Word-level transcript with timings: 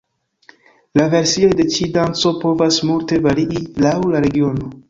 La 0.99 1.05
versioj 1.15 1.51
de 1.59 1.67
ĉi 1.75 1.87
danco 1.99 2.33
povas 2.41 2.83
multe 2.93 3.23
varii 3.29 3.65
laŭ 3.89 3.97
la 4.17 4.27
regiono. 4.29 4.77